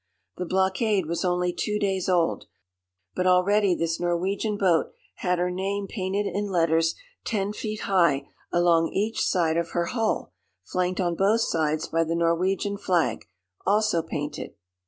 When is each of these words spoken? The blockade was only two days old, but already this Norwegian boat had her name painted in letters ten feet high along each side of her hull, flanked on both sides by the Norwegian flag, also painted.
The 0.37 0.47
blockade 0.47 1.05
was 1.05 1.23
only 1.23 1.53
two 1.53 1.77
days 1.77 2.09
old, 2.09 2.45
but 3.13 3.27
already 3.27 3.75
this 3.75 3.99
Norwegian 3.99 4.57
boat 4.57 4.93
had 5.17 5.37
her 5.37 5.51
name 5.51 5.85
painted 5.87 6.25
in 6.25 6.47
letters 6.49 6.95
ten 7.23 7.53
feet 7.53 7.81
high 7.81 8.27
along 8.51 8.87
each 8.87 9.23
side 9.23 9.57
of 9.57 9.73
her 9.73 9.85
hull, 9.85 10.33
flanked 10.63 10.99
on 10.99 11.13
both 11.13 11.41
sides 11.41 11.87
by 11.87 12.03
the 12.03 12.15
Norwegian 12.15 12.79
flag, 12.79 13.25
also 13.63 14.01
painted. 14.01 14.55